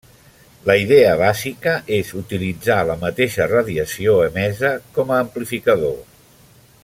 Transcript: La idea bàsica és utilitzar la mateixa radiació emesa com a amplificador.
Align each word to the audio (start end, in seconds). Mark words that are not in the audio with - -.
La 0.69 0.75
idea 0.83 1.11
bàsica 1.19 1.73
és 1.97 2.09
utilitzar 2.21 2.79
la 2.91 2.97
mateixa 3.03 3.49
radiació 3.53 4.17
emesa 4.31 4.75
com 4.97 5.13
a 5.19 5.23
amplificador. 5.27 5.97